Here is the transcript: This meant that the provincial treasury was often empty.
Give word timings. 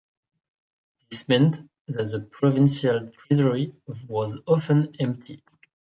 This 1.11 1.29
meant 1.29 1.57
that 1.85 2.05
the 2.09 2.21
provincial 2.31 3.11
treasury 3.11 3.75
was 4.07 4.35
often 4.47 4.95
empty. 4.99 5.43